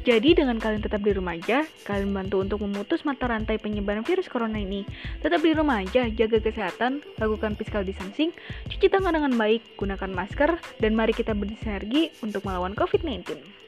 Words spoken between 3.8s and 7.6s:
virus corona ini. Tetap di rumah aja, jaga kesehatan, lakukan